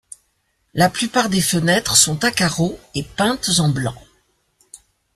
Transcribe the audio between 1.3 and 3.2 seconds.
fenêtres sont à carreaux et